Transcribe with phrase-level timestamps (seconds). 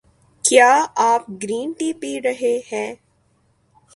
[0.43, 0.69] کیا
[1.01, 2.85] آپ green tea پی رہے ہے؟